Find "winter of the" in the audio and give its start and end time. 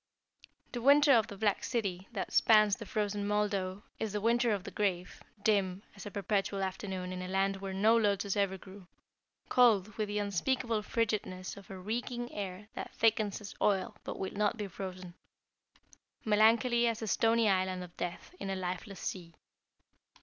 0.81-1.37, 4.19-4.71